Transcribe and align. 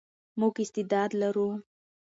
موږ 0.39 0.53
استعداد 0.63 1.11
لرو. 1.21 1.49